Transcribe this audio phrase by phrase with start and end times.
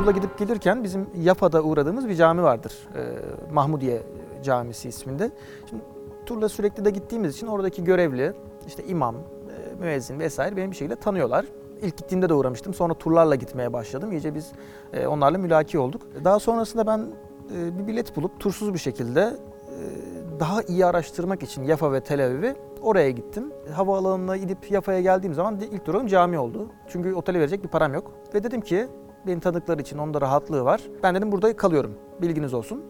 [0.00, 2.72] turla gidip gelirken bizim Yafa'da uğradığımız bir cami vardır.
[2.96, 3.00] Ee,
[3.52, 4.02] Mahmudiye
[4.42, 5.30] Camisi isminde.
[5.70, 5.82] Şimdi
[6.26, 8.32] turla sürekli de gittiğimiz için oradaki görevli,
[8.66, 9.20] işte imam, e,
[9.80, 11.46] müezzin vesaire beni bir şekilde tanıyorlar.
[11.82, 12.74] İlk gittiğimde de uğramıştım.
[12.74, 14.12] Sonra turlarla gitmeye başladım.
[14.12, 14.52] İyice biz
[14.92, 16.02] e, onlarla mülaki olduk.
[16.24, 17.06] Daha sonrasında ben
[17.56, 19.30] e, bir bilet bulup tursuz bir şekilde e,
[20.40, 23.52] daha iyi araştırmak için Yafa ve Tel Aviv'i oraya gittim.
[23.72, 26.68] Havaalanına gidip Yafa'ya geldiğim zaman ilk durağım cami oldu.
[26.88, 28.12] Çünkü otele verecek bir param yok.
[28.34, 28.88] Ve dedim ki
[29.26, 30.80] beni tanıdıkları için onda rahatlığı var.
[31.02, 31.94] Ben dedim burada kalıyorum.
[32.22, 32.82] Bilginiz olsun.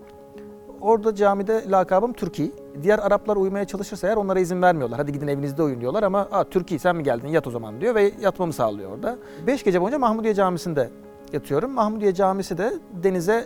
[0.80, 2.50] Orada camide lakabım Türkiye.
[2.82, 4.98] Diğer Araplar uyumaya çalışırsa eğer onlara izin vermiyorlar.
[4.98, 7.94] Hadi gidin evinizde uyun diyorlar ama Aa, Türkiye sen mi geldin yat o zaman diyor
[7.94, 9.18] ve yatmamı sağlıyor orada.
[9.46, 10.90] Beş gece boyunca Mahmudiye Camisi'nde
[11.32, 11.70] yatıyorum.
[11.70, 13.44] Mahmudiye Camisi de denize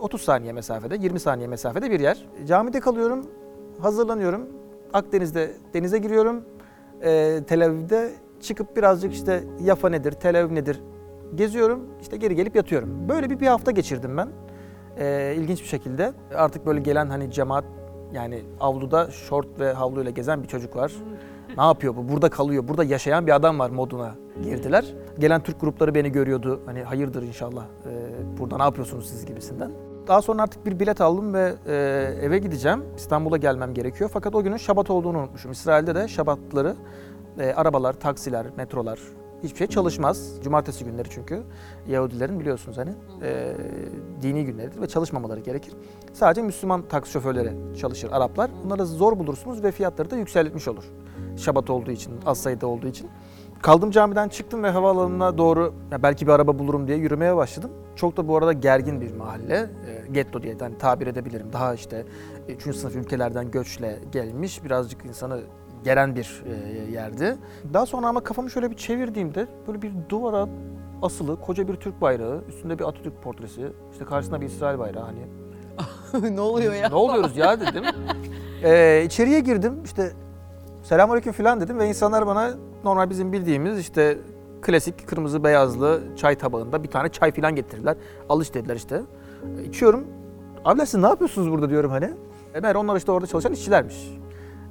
[0.00, 2.26] 30 saniye mesafede, 20 saniye mesafede bir yer.
[2.46, 3.26] Camide kalıyorum,
[3.80, 4.48] hazırlanıyorum.
[4.92, 6.44] Akdeniz'de denize giriyorum.
[7.02, 8.10] Ee, Tel Aviv'de
[8.40, 10.80] çıkıp birazcık işte Yafa nedir, Tel Aviv nedir
[11.34, 11.80] geziyorum.
[12.00, 13.08] İşte geri gelip yatıyorum.
[13.08, 14.28] Böyle bir, bir hafta geçirdim ben.
[14.98, 16.12] Ee, ilginç bir şekilde.
[16.34, 17.64] Artık böyle gelen hani cemaat
[18.12, 20.92] yani avluda şort ve havluyla gezen bir çocuk var.
[21.56, 22.08] Ne yapıyor bu?
[22.08, 22.68] Burada kalıyor.
[22.68, 24.94] Burada yaşayan bir adam var moduna girdiler.
[25.18, 26.60] Gelen Türk grupları beni görüyordu.
[26.66, 27.64] Hani hayırdır inşallah.
[27.64, 29.70] Ee, burada ne yapıyorsunuz siz gibisinden.
[30.08, 31.74] Daha sonra artık bir bilet aldım ve e,
[32.22, 32.84] eve gideceğim.
[32.96, 34.10] İstanbul'a gelmem gerekiyor.
[34.12, 35.52] Fakat o günün Şabat olduğunu unutmuşum.
[35.52, 36.76] İsrail'de de Şabatları
[37.38, 38.98] e, arabalar, taksiler, metrolar
[39.42, 40.32] hiçbir şey çalışmaz.
[40.44, 41.42] Cumartesi günleri çünkü
[41.88, 42.90] Yahudilerin biliyorsunuz hani
[43.22, 43.56] e,
[44.22, 45.74] dini günleridir ve çalışmamaları gerekir.
[46.12, 48.50] Sadece Müslüman taksi şoförleri çalışır Araplar.
[48.64, 50.84] Bunları zor bulursunuz ve fiyatları da yükseltmiş olur.
[51.36, 53.10] Şabat olduğu için, az sayıda olduğu için.
[53.62, 57.70] Kaldım camiden çıktım ve havaalanına doğru ya belki bir araba bulurum diye yürümeye başladım.
[57.96, 59.54] Çok da bu arada gergin bir mahalle.
[59.54, 61.46] E, getto diye hani tabir edebilirim.
[61.52, 62.04] Daha işte
[62.48, 62.76] 3.
[62.76, 65.40] sınıf ülkelerden göçle gelmiş birazcık insanı
[65.84, 67.36] gelen bir e, yerdi.
[67.74, 70.48] Daha sonra ama kafamı şöyle bir çevirdiğimde böyle bir duvara
[71.02, 75.20] asılı koca bir Türk bayrağı, üstünde bir Atatürk portresi, işte karşısında bir İsrail bayrağı hani
[76.36, 76.88] ne oluyor ya?
[76.88, 77.84] ne oluyoruz ya dedim.
[78.62, 80.12] Ee, içeriye girdim işte
[80.82, 82.50] selamünaleyküm falan dedim ve insanlar bana
[82.84, 84.18] normal bizim bildiğimiz işte
[84.62, 87.96] klasik kırmızı beyazlı çay tabağında bir tane çay falan getirdiler.
[88.28, 89.02] Alış dediler işte.
[89.58, 90.06] E, İçiyorum.
[90.64, 92.10] Abiler siz ne yapıyorsunuz burada diyorum hani.
[92.54, 94.10] E, meğer onlar işte orada çalışan işçilermiş.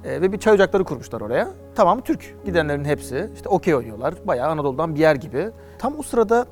[0.04, 1.48] E, ve bir çay ocakları kurmuşlar oraya.
[1.74, 4.14] Tamam Türk gidenlerin hepsi işte okey oynuyorlar.
[4.26, 5.50] Bayağı Anadolu'dan bir yer gibi.
[5.78, 6.46] Tam o sırada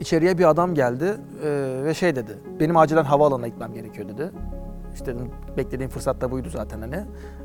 [0.00, 1.48] içeriye bir adam geldi e,
[1.84, 2.38] ve şey dedi.
[2.60, 4.30] Benim acilen havaalanına gitmem gerekiyor dedi.
[4.94, 7.04] İşte dedim beklediğim fırsat da buydu zaten hani.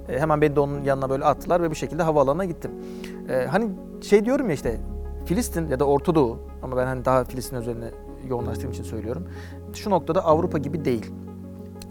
[0.10, 2.72] E, hemen beni de onun yanına böyle attılar ve bir şekilde havaalanına gittim.
[3.30, 3.70] E, hani
[4.02, 4.78] şey diyorum ya işte
[5.26, 7.92] Filistin ya da Orta Doğu ama ben hani daha Filistin üzerine
[8.30, 9.28] yoğunlaştığım için söylüyorum.
[9.74, 11.12] Şu noktada Avrupa gibi değil.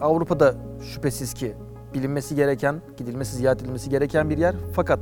[0.00, 1.54] Avrupa'da şüphesiz ki
[1.94, 4.54] bilinmesi gereken, gidilmesi, ziyaret edilmesi gereken bir yer.
[4.72, 4.98] Fakat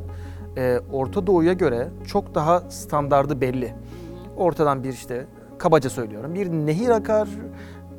[0.56, 3.74] e, Orta Doğu'ya göre çok daha standardı belli.
[4.36, 5.26] Ortadan bir işte
[5.58, 7.28] kabaca söylüyorum bir nehir akar.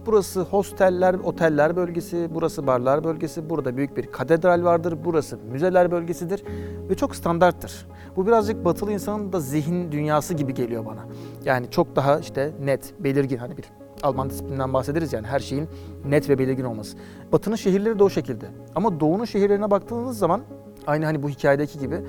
[0.05, 6.43] Burası hosteller, oteller bölgesi, burası barlar bölgesi, burada büyük bir katedral vardır, burası müzeler bölgesidir
[6.89, 7.87] ve çok standarttır.
[8.15, 11.05] Bu birazcık batılı insanın da zihin dünyası gibi geliyor bana.
[11.45, 13.65] Yani çok daha işte net, belirgin hani bir
[14.03, 15.67] Alman disiplinden bahsederiz yani her şeyin
[16.05, 16.97] net ve belirgin olması.
[17.31, 18.45] Batı'nın şehirleri de o şekilde.
[18.75, 20.41] Ama Doğu'nun şehirlerine baktığınız zaman
[20.87, 22.01] aynı hani bu hikayedeki gibi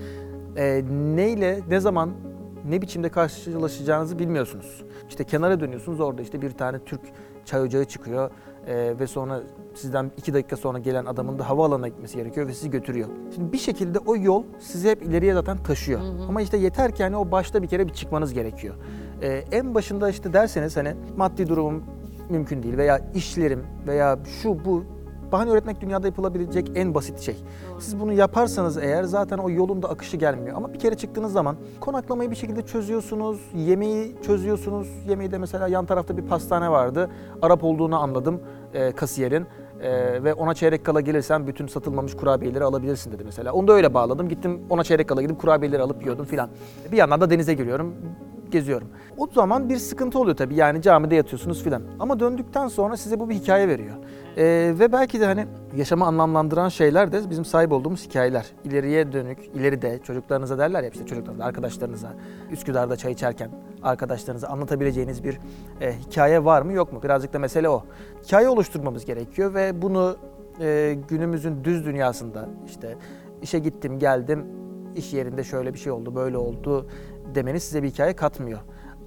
[0.57, 0.83] e,
[1.17, 2.11] neyle, ne zaman,
[2.69, 4.85] ne biçimde karşılaşacağınızı bilmiyorsunuz.
[5.09, 7.01] İşte kenara dönüyorsunuz orada işte bir tane Türk
[7.45, 8.31] çay ocağı çıkıyor
[8.67, 9.41] e, ve sonra
[9.75, 13.09] sizden iki dakika sonra gelen adamın da havaalanına gitmesi gerekiyor ve sizi götürüyor.
[13.35, 16.01] Şimdi bir şekilde o yol sizi hep ileriye zaten taşıyor.
[16.29, 18.75] Ama işte yeter ki hani o başta bir kere bir çıkmanız gerekiyor.
[19.23, 21.85] E, en başında işte derseniz hani maddi durumum
[22.31, 24.85] mümkün değil veya işlerim veya şu bu
[25.33, 27.37] bahane üretmek dünyada yapılabilecek en basit şey.
[27.79, 30.57] Siz bunu yaparsanız eğer zaten o yolun da akışı gelmiyor.
[30.57, 34.89] Ama bir kere çıktığınız zaman konaklamayı bir şekilde çözüyorsunuz, yemeği çözüyorsunuz.
[35.09, 37.11] Yemeği de mesela yan tarafta bir pastane vardı.
[37.43, 38.41] Arap olduğunu anladım
[38.75, 39.47] e, kasiyerin.
[39.81, 43.53] E, ve ona çeyrek kala gelirsen bütün satılmamış kurabiyeleri alabilirsin dedi mesela.
[43.53, 44.29] Onu da öyle bağladım.
[44.29, 46.49] Gittim ona çeyrek kala gidip kurabiyeleri alıp yiyordum filan.
[46.93, 47.95] Bir yandan da denize giriyorum
[48.55, 48.89] geziyorum.
[49.17, 51.83] O zaman bir sıkıntı oluyor tabii yani camide yatıyorsunuz filan.
[51.99, 53.95] Ama döndükten sonra size bu bir hikaye veriyor.
[54.37, 55.47] Ee, ve belki de hani
[55.77, 58.47] yaşamı anlamlandıran şeyler de bizim sahip olduğumuz hikayeler.
[58.65, 62.13] İleriye dönük, ileride çocuklarınıza derler ya işte çocuklarınıza, arkadaşlarınıza,
[62.51, 63.51] Üsküdar'da çay içerken
[63.83, 65.39] arkadaşlarınıza anlatabileceğiniz bir
[65.81, 67.03] e, hikaye var mı yok mu?
[67.03, 67.85] Birazcık da mesele o.
[68.25, 70.17] Hikaye oluşturmamız gerekiyor ve bunu
[70.61, 72.97] e, günümüzün düz dünyasında işte
[73.43, 74.47] işe gittim geldim
[74.97, 76.87] iş yerinde şöyle bir şey oldu böyle oldu
[77.35, 78.61] demeniz size bir hikaye katmıyor.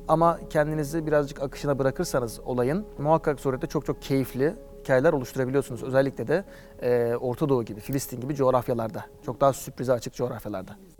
[0.07, 5.83] Ama kendinizi birazcık akışına bırakırsanız olayın muhakkak surette çok çok keyifli hikayeler oluşturabiliyorsunuz.
[5.83, 6.43] Özellikle de
[6.81, 9.05] e, Orta Doğu gibi, Filistin gibi coğrafyalarda.
[9.25, 10.96] Çok daha sürprize açık coğrafyalarda.